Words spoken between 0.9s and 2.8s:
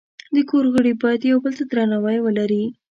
باید یو بل ته درناوی ولري.